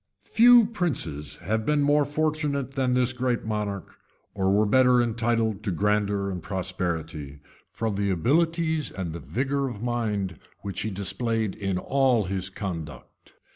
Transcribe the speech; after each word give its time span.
Few 0.33 0.65
princes 0.65 1.35
have 1.43 1.63
been 1.63 1.83
more 1.83 2.05
fortunate 2.05 2.71
than 2.73 2.93
this 2.93 3.13
great 3.13 3.45
monarch, 3.45 3.95
or 4.33 4.51
were 4.51 4.65
better 4.65 4.99
entitled 4.99 5.61
to 5.61 5.71
grandeur 5.71 6.31
and 6.31 6.41
prosperity, 6.41 7.37
from 7.71 7.93
the 7.93 8.09
abilities 8.09 8.89
and 8.91 9.13
the 9.13 9.19
vigor 9.19 9.67
of 9.69 9.83
mind 9.83 10.39
which 10.61 10.79
he 10.79 10.89
displayed 10.89 11.53
in 11.53 11.77
all 11.77 12.23
his 12.23 12.49
conduct. 12.49 13.33